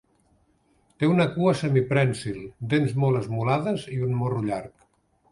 [1.01, 2.39] Té una cua semiprènsil,
[2.71, 4.73] dents molt esmolades i un morro llarg.